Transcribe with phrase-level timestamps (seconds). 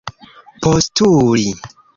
[0.65, 1.47] postuli